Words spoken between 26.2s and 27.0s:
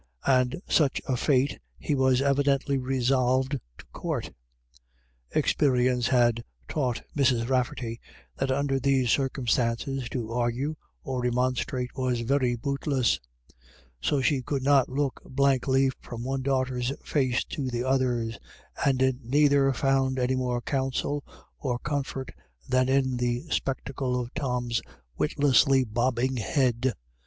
head.